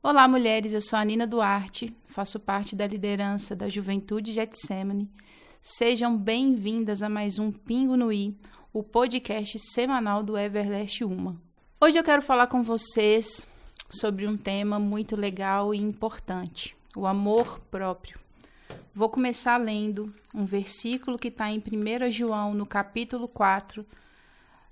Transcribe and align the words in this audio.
Olá, 0.00 0.28
mulheres. 0.28 0.72
Eu 0.72 0.80
sou 0.80 0.96
a 0.96 1.04
Nina 1.04 1.26
Duarte, 1.26 1.92
faço 2.04 2.38
parte 2.38 2.76
da 2.76 2.86
liderança 2.86 3.56
da 3.56 3.68
Juventude 3.68 4.30
Getsemane. 4.30 5.10
Sejam 5.60 6.16
bem-vindas 6.16 7.02
a 7.02 7.08
mais 7.08 7.36
um 7.40 7.50
Pingo 7.50 7.96
no 7.96 8.12
I, 8.12 8.32
o 8.72 8.84
podcast 8.84 9.58
semanal 9.58 10.22
do 10.22 10.38
Everlast 10.38 11.02
Uma. 11.02 11.36
Hoje 11.80 11.98
eu 11.98 12.04
quero 12.04 12.22
falar 12.22 12.46
com 12.46 12.62
vocês 12.62 13.44
sobre 13.90 14.24
um 14.24 14.36
tema 14.36 14.78
muito 14.78 15.16
legal 15.16 15.74
e 15.74 15.78
importante: 15.78 16.76
o 16.94 17.04
amor 17.04 17.58
próprio. 17.68 18.20
Vou 18.94 19.10
começar 19.10 19.56
lendo 19.56 20.14
um 20.32 20.46
versículo 20.46 21.18
que 21.18 21.26
está 21.26 21.50
em 21.50 21.58
1 21.58 22.08
João, 22.12 22.54
no 22.54 22.66
capítulo 22.66 23.26
4, 23.26 23.84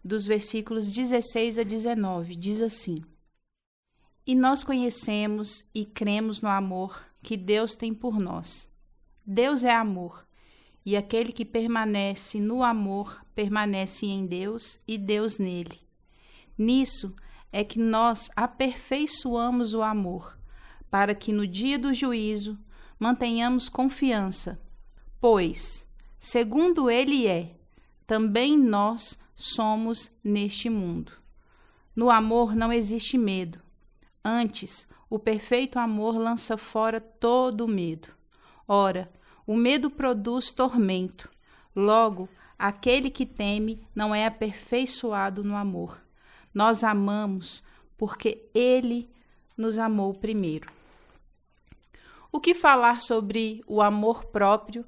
dos 0.04 0.24
versículos 0.24 0.88
16 0.88 1.58
a 1.58 1.64
19. 1.64 2.36
Diz 2.36 2.62
assim. 2.62 3.02
E 4.26 4.34
nós 4.34 4.64
conhecemos 4.64 5.64
e 5.72 5.84
cremos 5.84 6.42
no 6.42 6.48
amor 6.48 7.06
que 7.22 7.36
Deus 7.36 7.76
tem 7.76 7.94
por 7.94 8.18
nós. 8.18 8.68
Deus 9.24 9.62
é 9.62 9.72
amor, 9.72 10.26
e 10.84 10.96
aquele 10.96 11.32
que 11.32 11.44
permanece 11.44 12.40
no 12.40 12.64
amor 12.64 13.24
permanece 13.36 14.04
em 14.04 14.26
Deus 14.26 14.80
e 14.86 14.98
Deus 14.98 15.38
nele. 15.38 15.80
Nisso 16.58 17.14
é 17.52 17.62
que 17.62 17.78
nós 17.78 18.28
aperfeiçoamos 18.34 19.74
o 19.74 19.82
amor, 19.82 20.36
para 20.90 21.14
que 21.14 21.32
no 21.32 21.46
dia 21.46 21.78
do 21.78 21.94
juízo 21.94 22.58
mantenhamos 22.98 23.68
confiança, 23.68 24.60
pois, 25.20 25.88
segundo 26.18 26.90
ele 26.90 27.28
é, 27.28 27.54
também 28.08 28.58
nós 28.58 29.16
somos 29.36 30.10
neste 30.24 30.68
mundo. 30.68 31.12
No 31.94 32.10
amor 32.10 32.56
não 32.56 32.72
existe 32.72 33.16
medo 33.16 33.64
Antes, 34.28 34.88
o 35.08 35.20
perfeito 35.20 35.78
amor 35.78 36.18
lança 36.18 36.58
fora 36.58 37.00
todo 37.00 37.64
o 37.64 37.68
medo. 37.68 38.08
Ora, 38.66 39.08
o 39.46 39.54
medo 39.54 39.88
produz 39.88 40.50
tormento. 40.50 41.30
Logo, 41.76 42.28
aquele 42.58 43.08
que 43.08 43.24
teme 43.24 43.86
não 43.94 44.12
é 44.12 44.26
aperfeiçoado 44.26 45.44
no 45.44 45.54
amor. 45.54 46.02
Nós 46.52 46.82
amamos 46.82 47.62
porque 47.96 48.50
ele 48.52 49.08
nos 49.56 49.78
amou 49.78 50.12
primeiro. 50.12 50.72
O 52.32 52.40
que 52.40 52.52
falar 52.52 53.00
sobre 53.00 53.62
o 53.64 53.80
amor 53.80 54.24
próprio 54.24 54.84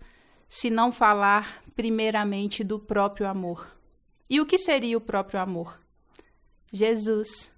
se 0.48 0.68
não 0.68 0.90
falar 0.90 1.62
primeiramente 1.76 2.64
do 2.64 2.80
próprio 2.80 3.28
amor? 3.28 3.68
E 4.28 4.40
o 4.40 4.46
que 4.46 4.58
seria 4.58 4.98
o 4.98 5.00
próprio 5.00 5.38
amor? 5.38 5.78
Jesus. 6.72 7.56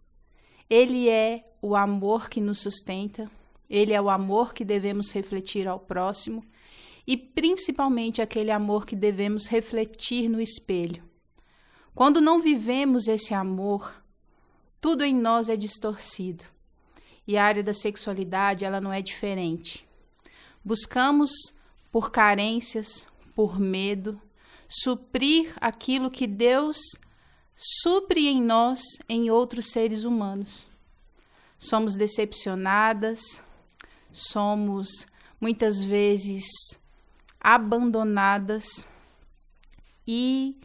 Ele 0.71 1.09
é 1.09 1.45
o 1.61 1.75
amor 1.75 2.31
que 2.31 2.41
nos 2.41 2.61
sustenta, 2.61 3.29
ele 3.69 3.93
é 3.93 4.01
o 4.01 4.09
amor 4.09 4.55
que 4.55 4.65
devemos 4.65 5.13
refletir 5.13 5.67
ao 5.67 5.81
próximo 5.81 6.45
e 7.05 7.17
principalmente 7.17 8.23
aquele 8.23 8.53
amor 8.53 8.87
que 8.87 8.95
devemos 8.95 9.49
refletir 9.49 10.29
no 10.29 10.41
espelho. 10.41 11.03
Quando 11.93 12.21
não 12.21 12.41
vivemos 12.41 13.09
esse 13.09 13.35
amor, 13.35 14.01
tudo 14.81 15.05
em 15.05 15.15
nós 15.15 15.49
é 15.49 15.57
distorcido. 15.57 16.45
E 17.27 17.37
a 17.37 17.45
área 17.45 17.63
da 17.63 17.73
sexualidade, 17.73 18.65
ela 18.65 18.81
não 18.81 18.93
é 18.93 19.03
diferente. 19.03 19.87
Buscamos 20.65 21.31
por 21.91 22.11
carências, 22.11 23.09
por 23.35 23.59
medo, 23.59 24.21
suprir 24.69 25.53
aquilo 25.61 26.11
que 26.11 26.27
Deus 26.27 26.79
supre 27.57 28.27
em 28.27 28.43
nós 28.43 28.81
em 29.09 29.31
outros 29.31 29.71
seres 29.71 30.05
humanos. 30.05 30.69
Somos 31.59 31.95
decepcionadas, 31.95 33.43
somos 34.13 35.07
muitas 35.41 35.83
vezes 35.85 36.45
abandonadas 37.41 38.87
e 40.07 40.57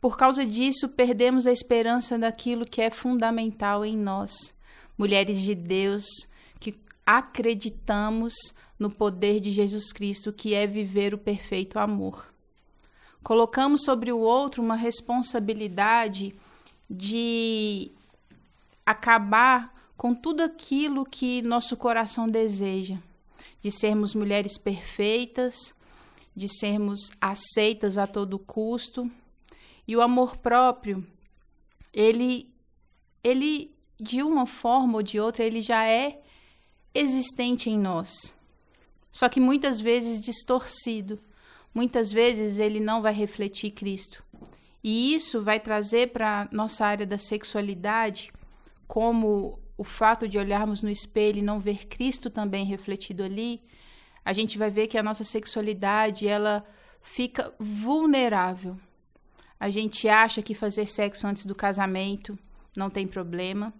por 0.00 0.16
causa 0.16 0.46
disso 0.46 0.88
perdemos 0.88 1.46
a 1.46 1.52
esperança 1.52 2.18
daquilo 2.18 2.64
que 2.64 2.80
é 2.80 2.90
fundamental 2.90 3.84
em 3.84 3.96
nós, 3.96 4.54
mulheres 4.96 5.40
de 5.40 5.54
Deus 5.54 6.04
que 6.60 6.78
acreditamos 7.04 8.34
no 8.78 8.90
poder 8.90 9.40
de 9.40 9.50
Jesus 9.50 9.92
Cristo, 9.92 10.32
que 10.32 10.54
é 10.54 10.66
viver 10.66 11.14
o 11.14 11.18
perfeito 11.18 11.78
amor. 11.78 12.35
Colocamos 13.26 13.82
sobre 13.82 14.12
o 14.12 14.20
outro 14.20 14.62
uma 14.62 14.76
responsabilidade 14.76 16.32
de 16.88 17.90
acabar 18.86 19.74
com 19.96 20.14
tudo 20.14 20.44
aquilo 20.44 21.04
que 21.04 21.42
nosso 21.42 21.76
coração 21.76 22.28
deseja, 22.28 22.98
de 23.60 23.72
sermos 23.72 24.14
mulheres 24.14 24.56
perfeitas, 24.56 25.74
de 26.36 26.48
sermos 26.48 27.10
aceitas 27.20 27.98
a 27.98 28.06
todo 28.06 28.38
custo. 28.38 29.10
E 29.88 29.96
o 29.96 30.02
amor 30.02 30.36
próprio, 30.36 31.04
ele 31.92 32.48
ele 33.24 33.74
de 34.00 34.22
uma 34.22 34.46
forma 34.46 34.98
ou 34.98 35.02
de 35.02 35.18
outra 35.18 35.42
ele 35.42 35.62
já 35.62 35.84
é 35.84 36.22
existente 36.94 37.68
em 37.68 37.76
nós. 37.76 38.36
Só 39.10 39.28
que 39.28 39.40
muitas 39.40 39.80
vezes 39.80 40.22
distorcido 40.22 41.18
muitas 41.76 42.10
vezes 42.10 42.58
ele 42.58 42.80
não 42.80 43.02
vai 43.02 43.12
refletir 43.12 43.70
Cristo. 43.70 44.24
E 44.82 45.14
isso 45.14 45.42
vai 45.42 45.60
trazer 45.60 46.10
para 46.10 46.48
nossa 46.50 46.86
área 46.86 47.04
da 47.04 47.18
sexualidade 47.18 48.32
como 48.86 49.58
o 49.76 49.84
fato 49.84 50.26
de 50.26 50.38
olharmos 50.38 50.80
no 50.80 50.88
espelho 50.88 51.40
e 51.40 51.42
não 51.42 51.60
ver 51.60 51.86
Cristo 51.86 52.30
também 52.30 52.64
refletido 52.64 53.22
ali, 53.22 53.60
a 54.24 54.32
gente 54.32 54.56
vai 54.56 54.70
ver 54.70 54.86
que 54.86 54.96
a 54.96 55.02
nossa 55.02 55.22
sexualidade 55.22 56.26
ela 56.26 56.64
fica 57.02 57.52
vulnerável. 57.58 58.78
A 59.60 59.68
gente 59.68 60.08
acha 60.08 60.40
que 60.40 60.54
fazer 60.54 60.86
sexo 60.86 61.26
antes 61.26 61.44
do 61.44 61.54
casamento 61.54 62.38
não 62.74 62.88
tem 62.88 63.06
problema. 63.06 63.70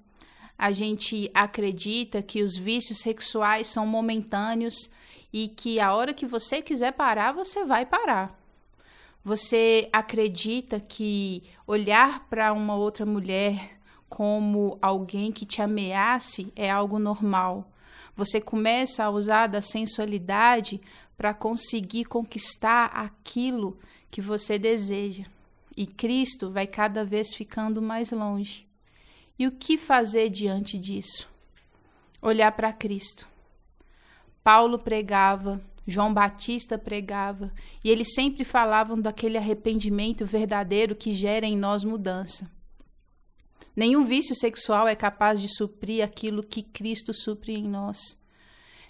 A 0.59 0.72
gente 0.72 1.31
acredita 1.34 2.22
que 2.22 2.43
os 2.43 2.56
vícios 2.56 3.00
sexuais 3.00 3.67
são 3.67 3.87
momentâneos 3.87 4.91
e 5.33 5.49
que 5.49 5.78
a 5.78 5.94
hora 5.94 6.15
que 6.15 6.27
você 6.27 6.62
quiser 6.62 6.93
parar, 6.93 7.33
você 7.33 7.65
vai 7.65 7.84
parar. 7.84 8.34
Você 9.25 9.89
acredita 9.93 10.81
que 10.81 11.43
olhar 11.66 12.27
para 12.28 12.53
uma 12.53 12.75
outra 12.77 13.05
mulher 13.05 13.77
como 14.09 14.78
alguém 14.81 15.33
que 15.33 15.45
te 15.45 15.61
ameace 15.61 16.53
é 16.55 16.71
algo 16.71 16.99
normal. 16.99 17.71
Você 18.15 18.41
começa 18.41 19.05
a 19.05 19.11
usar 19.11 19.49
da 19.49 19.61
sensualidade 19.61 20.81
para 21.16 21.34
conseguir 21.34 22.05
conquistar 22.05 22.87
aquilo 22.87 23.78
que 24.11 24.22
você 24.22 24.59
deseja. 24.59 25.25
E 25.77 25.87
Cristo 25.87 26.50
vai 26.50 26.66
cada 26.66 27.05
vez 27.05 27.34
ficando 27.34 27.83
mais 27.83 28.12
longe. 28.12 28.66
E 29.38 29.47
o 29.47 29.52
que 29.52 29.76
fazer 29.76 30.30
diante 30.30 30.78
disso? 30.78 31.28
Olhar 32.22 32.52
para 32.52 32.72
Cristo. 32.72 33.28
Paulo 34.42 34.78
pregava, 34.78 35.60
João 35.86 36.12
Batista 36.14 36.78
pregava, 36.78 37.52
e 37.84 37.91
eles 37.91 38.14
sempre 38.14 38.44
falavam 38.44 39.00
daquele 39.00 39.36
arrependimento 39.36 40.24
verdadeiro 40.24 40.97
que 40.97 41.12
gera 41.12 41.44
em 41.44 41.56
nós 41.56 41.84
mudança. 41.84 42.50
Nenhum 43.74 44.04
vício 44.04 44.34
sexual 44.34 44.88
é 44.88 44.97
capaz 44.97 45.38
de 45.38 45.54
suprir 45.54 46.03
aquilo 46.03 46.42
que 46.42 46.62
Cristo 46.62 47.12
supre 47.12 47.53
em 47.53 47.68
nós. 47.68 47.98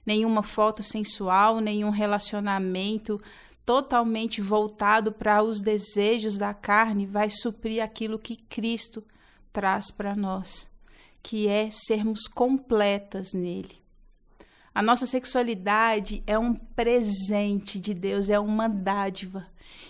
Nenhuma 0.06 0.44
foto 0.44 0.80
sensual, 0.80 1.58
nenhum 1.58 1.90
relacionamento 1.90 3.20
totalmente 3.64 4.40
voltado 4.40 5.10
para 5.10 5.42
os 5.42 5.60
desejos 5.60 6.38
da 6.38 6.54
carne 6.54 7.04
vai 7.04 7.28
suprir 7.28 7.82
aquilo 7.82 8.16
que 8.16 8.36
Cristo 8.36 9.02
traz 9.56 9.90
para 9.90 10.14
nós, 10.14 10.70
que 11.22 11.48
é 11.48 11.70
sermos 11.70 12.28
completas 12.28 13.32
nele. 13.32 13.82
A 14.74 14.82
nossa 14.82 15.06
sexualidade 15.06 16.22
é 16.26 16.38
um 16.38 16.54
presente 16.54 17.80
de 17.80 17.94
Deus, 17.94 18.28
é 18.28 18.38
uma 18.38 18.68
dádiva. 18.68 19.46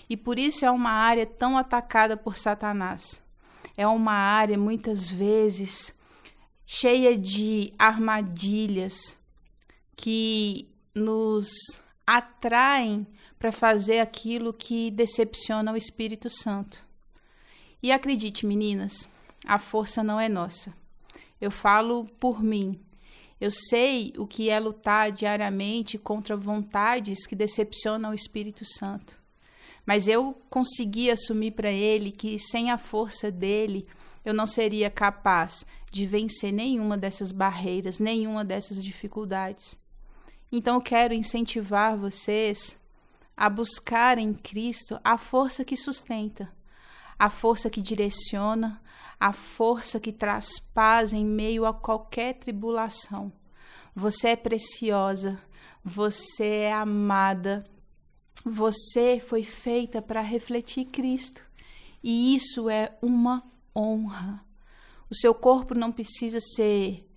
E 0.09 0.15
por 0.15 0.39
isso 0.39 0.63
é 0.63 0.71
uma 0.71 0.91
área 0.91 1.25
tão 1.25 1.57
atacada 1.57 2.15
por 2.15 2.37
Satanás. 2.37 3.21
É 3.75 3.85
uma 3.85 4.13
área, 4.13 4.57
muitas 4.57 5.09
vezes, 5.09 5.93
cheia 6.65 7.17
de 7.17 7.73
armadilhas 7.77 9.19
que 9.97 10.69
nos 10.95 11.49
atraem 12.05 13.05
para 13.37 13.51
fazer 13.51 13.99
aquilo 13.99 14.53
que 14.53 14.91
decepciona 14.91 15.73
o 15.73 15.77
Espírito 15.77 16.29
Santo. 16.29 16.81
E 17.83 17.91
acredite, 17.91 18.45
meninas, 18.45 19.09
a 19.45 19.57
força 19.57 20.03
não 20.03 20.19
é 20.19 20.27
nossa. 20.27 20.73
Eu 21.39 21.51
falo 21.51 22.05
por 22.19 22.41
mim. 22.41 22.79
Eu 23.39 23.51
sei 23.51 24.13
o 24.17 24.25
que 24.25 24.49
é 24.49 24.59
lutar 24.59 25.11
diariamente 25.11 25.97
contra 25.97 26.35
vontades 26.35 27.27
que 27.27 27.35
decepcionam 27.35 28.09
o 28.11 28.15
Espírito 28.15 28.65
Santo. 28.65 29.17
Mas 29.85 30.07
eu 30.07 30.41
consegui 30.49 31.11
assumir 31.11 31.51
para 31.51 31.71
ele 31.71 32.11
que 32.11 32.37
sem 32.39 32.71
a 32.71 32.77
força 32.77 33.31
dele 33.31 33.87
eu 34.25 34.33
não 34.33 34.45
seria 34.45 34.89
capaz 34.89 35.65
de 35.89 36.05
vencer 36.05 36.51
nenhuma 36.51 36.97
dessas 36.97 37.31
barreiras, 37.31 37.99
nenhuma 37.99 38.43
dessas 38.43 38.83
dificuldades. 38.83 39.79
Então 40.51 40.75
eu 40.75 40.81
quero 40.81 41.13
incentivar 41.13 41.97
vocês 41.97 42.77
a 43.35 43.49
buscar 43.49 44.17
em 44.17 44.33
Cristo 44.33 44.99
a 45.03 45.17
força 45.17 45.63
que 45.63 45.77
sustenta, 45.77 46.51
a 47.17 47.29
força 47.29 47.69
que 47.69 47.81
direciona, 47.81 48.81
a 49.19 49.33
força 49.33 49.99
que 49.99 50.11
traz 50.11 50.59
paz 50.73 51.13
em 51.13 51.25
meio 51.25 51.65
a 51.65 51.73
qualquer 51.73 52.35
tribulação. 52.35 53.31
Você 53.95 54.29
é 54.29 54.35
preciosa, 54.35 55.39
você 55.83 56.45
é 56.45 56.73
amada, 56.73 57.65
você 58.45 59.19
foi 59.19 59.43
feita 59.43 60.01
para 60.01 60.21
refletir 60.21 60.85
Cristo. 60.85 61.43
E 62.03 62.35
isso 62.35 62.69
é 62.69 62.95
uma 63.01 63.43
honra. 63.75 64.45
O 65.09 65.15
seu 65.15 65.33
corpo 65.33 65.73
não 65.73 65.91
precisa 65.91 66.39
ser 66.39 67.09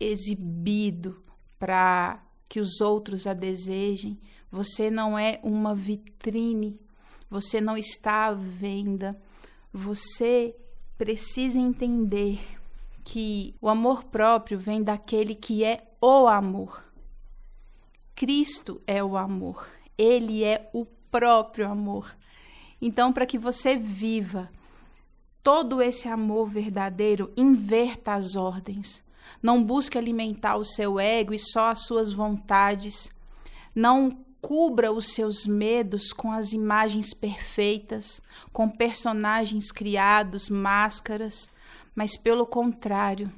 exibido 0.00 1.22
para 1.58 2.22
que 2.48 2.60
os 2.60 2.80
outros 2.80 3.26
a 3.26 3.32
desejem. 3.32 4.18
Você 4.50 4.90
não 4.90 5.18
é 5.18 5.40
uma 5.42 5.74
vitrine. 5.74 6.80
Você 7.30 7.60
não 7.60 7.76
está 7.76 8.26
à 8.26 8.32
venda. 8.32 9.20
Você 9.76 10.56
precisa 10.96 11.58
entender 11.58 12.40
que 13.04 13.54
o 13.60 13.68
amor 13.68 14.04
próprio 14.04 14.58
vem 14.58 14.82
daquele 14.82 15.34
que 15.34 15.62
é 15.64 15.86
o 16.00 16.26
amor. 16.26 16.82
Cristo 18.14 18.80
é 18.86 19.04
o 19.04 19.18
amor. 19.18 19.68
Ele 19.98 20.42
é 20.42 20.70
o 20.72 20.86
próprio 20.86 21.70
amor. 21.70 22.16
Então, 22.80 23.12
para 23.12 23.26
que 23.26 23.36
você 23.36 23.76
viva 23.76 24.50
todo 25.42 25.82
esse 25.82 26.08
amor 26.08 26.48
verdadeiro, 26.48 27.30
inverta 27.36 28.14
as 28.14 28.34
ordens. 28.34 29.04
Não 29.42 29.62
busque 29.62 29.98
alimentar 29.98 30.56
o 30.56 30.64
seu 30.64 30.98
ego 30.98 31.34
e 31.34 31.38
só 31.38 31.68
as 31.68 31.80
suas 31.80 32.14
vontades. 32.14 33.12
Não 33.74 34.24
cubra 34.46 34.92
os 34.92 35.08
seus 35.08 35.44
medos 35.44 36.12
com 36.12 36.30
as 36.30 36.52
imagens 36.52 37.12
perfeitas, 37.12 38.22
com 38.52 38.68
personagens 38.68 39.72
criados, 39.72 40.48
máscaras, 40.48 41.50
mas 41.96 42.16
pelo 42.16 42.46
contrário, 42.46 43.28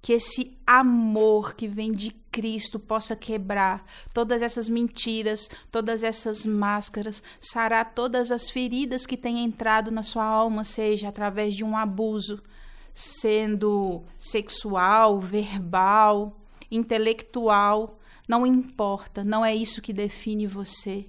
que 0.00 0.12
esse 0.12 0.58
amor 0.66 1.54
que 1.54 1.68
vem 1.68 1.92
de 1.92 2.10
Cristo 2.32 2.80
possa 2.80 3.14
quebrar 3.14 3.86
todas 4.12 4.42
essas 4.42 4.68
mentiras, 4.68 5.48
todas 5.70 6.02
essas 6.02 6.44
máscaras, 6.44 7.22
sarar 7.38 7.94
todas 7.94 8.32
as 8.32 8.50
feridas 8.50 9.06
que 9.06 9.16
têm 9.16 9.44
entrado 9.44 9.92
na 9.92 10.02
sua 10.02 10.24
alma, 10.24 10.64
seja 10.64 11.08
através 11.08 11.54
de 11.54 11.62
um 11.62 11.76
abuso, 11.76 12.42
sendo 12.92 14.02
sexual, 14.18 15.20
verbal, 15.20 16.36
intelectual, 16.68 17.96
não 18.28 18.46
importa, 18.46 19.24
não 19.24 19.44
é 19.44 19.54
isso 19.54 19.82
que 19.82 19.92
define 19.92 20.46
você. 20.46 21.06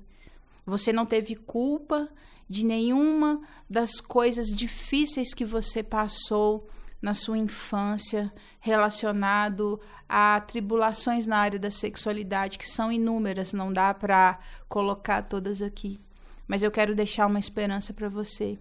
Você 0.66 0.92
não 0.94 1.06
teve 1.06 1.36
culpa 1.36 2.10
de 2.50 2.66
nenhuma 2.66 3.42
das 3.70 4.00
coisas 4.00 4.48
difíceis 4.48 5.34
que 5.34 5.46
você 5.46 5.84
passou 5.84 6.68
na 7.02 7.14
sua 7.14 7.38
infância 7.38 8.32
relacionado 8.60 9.80
a 10.08 10.40
tribulações 10.40 11.28
na 11.28 11.38
área 11.38 11.60
da 11.60 11.70
sexualidade, 11.70 12.58
que 12.58 12.68
são 12.68 12.92
inúmeras, 12.92 13.52
não 13.52 13.74
dá 13.74 13.94
para 13.94 14.40
colocar 14.70 15.24
todas 15.24 15.62
aqui. 15.62 16.00
Mas 16.48 16.64
eu 16.64 16.72
quero 16.72 16.96
deixar 16.96 17.28
uma 17.28 17.40
esperança 17.40 17.94
para 17.94 18.08
você. 18.08 18.58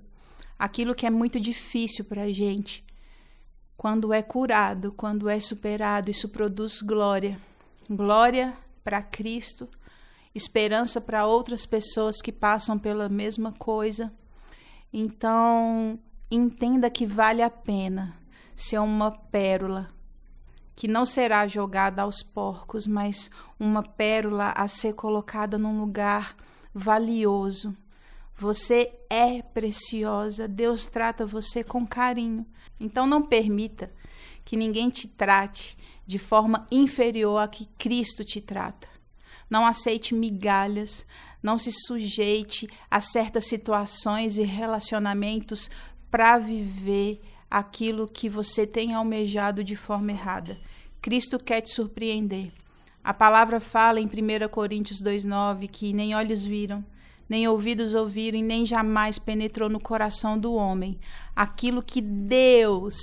Aquilo 0.58 0.94
que 0.94 1.06
é 1.06 1.10
muito 1.10 1.38
difícil 1.38 2.04
para 2.04 2.22
a 2.22 2.32
gente, 2.32 2.84
quando 3.76 4.12
é 4.12 4.22
curado, 4.22 4.92
quando 4.92 5.28
é 5.28 5.38
superado, 5.38 6.10
isso 6.10 6.28
produz 6.28 6.80
glória. 6.80 7.38
Glória 7.88 8.56
para 8.84 9.02
Cristo, 9.02 9.68
esperança 10.34 11.00
para 11.00 11.26
outras 11.26 11.66
pessoas 11.66 12.20
que 12.22 12.32
passam 12.32 12.78
pela 12.78 13.08
mesma 13.08 13.52
coisa. 13.52 14.12
Então, 14.92 15.98
entenda 16.30 16.90
que 16.90 17.06
vale 17.06 17.42
a 17.42 17.50
pena 17.50 18.14
ser 18.54 18.78
uma 18.78 19.10
pérola 19.10 19.88
que 20.74 20.88
não 20.88 21.04
será 21.04 21.46
jogada 21.46 22.02
aos 22.02 22.22
porcos, 22.22 22.86
mas 22.86 23.30
uma 23.58 23.82
pérola 23.82 24.52
a 24.56 24.66
ser 24.66 24.94
colocada 24.94 25.58
num 25.58 25.78
lugar 25.80 26.34
valioso. 26.74 27.76
Você 28.42 28.92
é 29.08 29.40
preciosa, 29.40 30.48
Deus 30.48 30.84
trata 30.84 31.24
você 31.24 31.62
com 31.62 31.86
carinho. 31.86 32.44
Então 32.80 33.06
não 33.06 33.22
permita 33.22 33.92
que 34.44 34.56
ninguém 34.56 34.90
te 34.90 35.06
trate 35.06 35.76
de 36.04 36.18
forma 36.18 36.66
inferior 36.68 37.38
a 37.38 37.46
que 37.46 37.66
Cristo 37.78 38.24
te 38.24 38.40
trata. 38.40 38.88
Não 39.48 39.64
aceite 39.64 40.12
migalhas, 40.12 41.06
não 41.40 41.56
se 41.56 41.70
sujeite 41.70 42.68
a 42.90 42.98
certas 42.98 43.46
situações 43.46 44.36
e 44.36 44.42
relacionamentos 44.42 45.70
para 46.10 46.36
viver 46.36 47.20
aquilo 47.48 48.08
que 48.08 48.28
você 48.28 48.66
tem 48.66 48.92
almejado 48.92 49.62
de 49.62 49.76
forma 49.76 50.10
errada. 50.10 50.58
Cristo 51.00 51.38
quer 51.38 51.60
te 51.60 51.72
surpreender. 51.72 52.50
A 53.04 53.14
palavra 53.14 53.60
fala 53.60 54.00
em 54.00 54.06
1 54.06 54.48
Coríntios 54.48 55.00
2,9 55.00 55.68
que 55.68 55.92
nem 55.92 56.16
olhos 56.16 56.44
viram, 56.44 56.84
nem 57.32 57.48
ouvidos 57.48 57.94
ouviram, 57.94 58.42
nem 58.42 58.66
jamais 58.66 59.18
penetrou 59.18 59.70
no 59.70 59.80
coração 59.80 60.38
do 60.38 60.52
homem 60.52 61.00
aquilo 61.34 61.82
que 61.82 62.02
Deus 62.02 62.94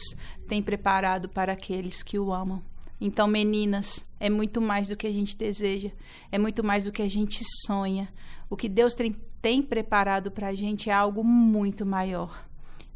tem 0.47 0.61
preparado 0.61 1.27
para 1.27 1.53
aqueles 1.53 2.03
que 2.03 2.19
o 2.19 2.31
amam. 2.31 2.61
Então, 3.01 3.25
meninas, 3.25 4.05
é 4.19 4.29
muito 4.29 4.61
mais 4.61 4.89
do 4.89 4.95
que 4.95 5.07
a 5.07 5.11
gente 5.11 5.35
deseja, 5.35 5.89
é 6.31 6.37
muito 6.37 6.63
mais 6.63 6.85
do 6.85 6.91
que 6.91 7.01
a 7.01 7.09
gente 7.09 7.43
sonha. 7.65 8.07
O 8.47 8.55
que 8.55 8.69
Deus 8.69 8.93
tem, 8.93 9.15
tem 9.41 9.63
preparado 9.63 10.29
para 10.29 10.49
a 10.49 10.55
gente 10.55 10.91
é 10.91 10.93
algo 10.93 11.23
muito 11.23 11.83
maior. 11.83 12.45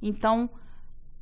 Então, 0.03 0.47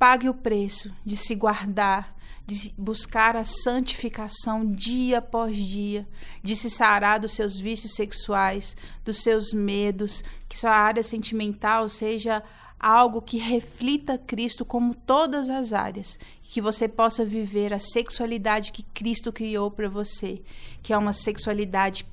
Pague 0.02 0.28
o 0.28 0.34
preço 0.34 0.92
de 1.04 1.16
se 1.16 1.32
guardar, 1.32 2.12
de 2.44 2.74
buscar 2.76 3.36
a 3.36 3.44
santificação 3.44 4.66
dia 4.66 5.18
após 5.18 5.56
dia, 5.56 6.08
de 6.42 6.56
se 6.56 6.68
sarar 6.68 7.20
dos 7.20 7.36
seus 7.36 7.56
vícios 7.60 7.94
sexuais, 7.94 8.76
dos 9.04 9.22
seus 9.22 9.52
medos, 9.52 10.24
que 10.48 10.58
sua 10.58 10.72
área 10.72 11.04
sentimental 11.04 11.88
seja 11.88 12.42
algo 12.80 13.22
que 13.22 13.38
reflita 13.38 14.18
Cristo 14.18 14.64
como 14.64 14.92
todas 14.92 15.48
as 15.48 15.72
áreas, 15.72 16.18
que 16.42 16.60
você 16.60 16.88
possa 16.88 17.24
viver 17.24 17.72
a 17.72 17.78
sexualidade 17.78 18.72
que 18.72 18.82
Cristo 18.82 19.32
criou 19.32 19.70
para 19.70 19.88
você, 19.88 20.42
que 20.82 20.92
é 20.92 20.98
uma 20.98 21.12
sexualidade 21.12 22.04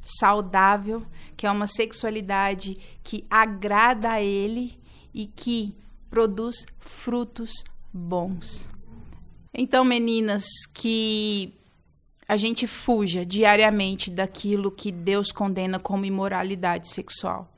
saudável, 0.00 1.06
que 1.36 1.46
é 1.46 1.50
uma 1.52 1.68
sexualidade 1.68 2.76
que 3.04 3.24
agrada 3.30 4.10
a 4.10 4.20
ele 4.20 4.76
e 5.14 5.28
que 5.28 5.72
produz 6.12 6.66
frutos 6.78 7.64
bons. 7.90 8.68
Então, 9.54 9.82
meninas, 9.82 10.44
que 10.74 11.54
a 12.28 12.36
gente 12.36 12.66
fuja 12.66 13.24
diariamente 13.24 14.10
daquilo 14.10 14.70
que 14.70 14.92
Deus 14.92 15.32
condena 15.32 15.80
como 15.80 16.04
imoralidade 16.04 16.88
sexual. 16.88 17.48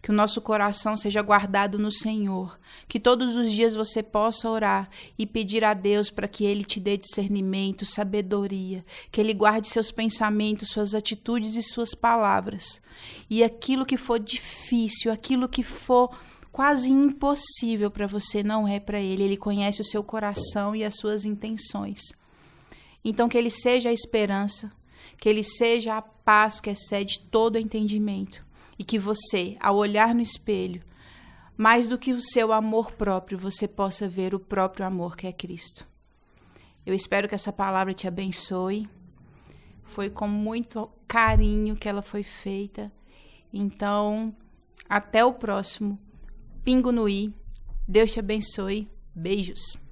Que 0.00 0.10
o 0.10 0.14
nosso 0.14 0.40
coração 0.40 0.96
seja 0.96 1.22
guardado 1.22 1.76
no 1.76 1.90
Senhor. 1.90 2.56
Que 2.86 3.00
todos 3.00 3.36
os 3.36 3.50
dias 3.50 3.74
você 3.74 4.00
possa 4.00 4.48
orar 4.48 4.88
e 5.18 5.26
pedir 5.26 5.64
a 5.64 5.74
Deus 5.74 6.08
para 6.08 6.28
que 6.28 6.44
Ele 6.44 6.64
te 6.64 6.78
dê 6.78 6.96
discernimento, 6.96 7.84
sabedoria. 7.84 8.84
Que 9.10 9.20
Ele 9.20 9.34
guarde 9.34 9.66
seus 9.66 9.90
pensamentos, 9.90 10.68
suas 10.68 10.94
atitudes 10.94 11.56
e 11.56 11.62
suas 11.64 11.94
palavras. 11.96 12.80
E 13.28 13.42
aquilo 13.42 13.84
que 13.84 13.96
for 13.96 14.20
difícil, 14.20 15.10
aquilo 15.10 15.48
que 15.48 15.64
for 15.64 16.16
quase 16.54 16.88
impossível 16.88 17.90
para 17.90 18.06
você 18.06 18.40
não 18.40 18.68
é 18.68 18.78
para 18.78 19.00
ele. 19.00 19.24
Ele 19.24 19.36
conhece 19.36 19.80
o 19.80 19.84
seu 19.84 20.04
coração 20.04 20.74
e 20.74 20.84
as 20.84 20.94
suas 20.94 21.24
intenções. 21.24 22.00
Então, 23.04 23.28
que 23.28 23.36
ele 23.36 23.50
seja 23.50 23.88
a 23.88 23.92
esperança, 23.92 24.70
que 25.18 25.28
ele 25.28 25.42
seja 25.42 25.96
a 25.96 26.00
paz 26.00 26.60
que 26.60 26.70
excede 26.70 27.18
todo 27.18 27.58
entendimento. 27.58 28.46
E 28.78 28.84
que 28.84 29.00
você, 29.00 29.56
ao 29.58 29.74
olhar 29.74 30.14
no 30.14 30.20
espelho, 30.20 30.80
mais 31.56 31.88
do 31.88 31.98
que 31.98 32.12
o 32.12 32.22
seu 32.22 32.52
amor 32.52 32.92
próprio, 32.92 33.36
você 33.36 33.66
possa 33.66 34.08
ver 34.08 34.32
o 34.32 34.38
próprio 34.38 34.86
amor 34.86 35.16
que 35.16 35.26
é 35.26 35.32
Cristo. 35.32 35.84
Eu 36.86 36.94
espero 36.94 37.28
que 37.28 37.34
essa 37.34 37.52
palavra 37.52 37.92
te 37.92 38.06
abençoe. 38.06 38.88
Foi 39.82 40.08
com 40.08 40.28
muito 40.28 40.88
carinho 41.08 41.74
que 41.74 41.88
ela 41.88 42.00
foi 42.00 42.22
feita. 42.22 42.92
Então, 43.52 44.32
até 44.88 45.24
o 45.24 45.32
próximo 45.32 45.98
Pingo 46.64 46.90
no 46.90 47.06
i. 47.06 47.30
Deus 47.86 48.12
te 48.12 48.20
abençoe. 48.20 48.88
Beijos. 49.14 49.83